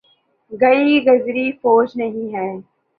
گئی 0.51 0.99
گزری 1.07 1.51
فوج 1.61 1.89
نہیں 1.95 2.33
ہے۔ 2.35 2.49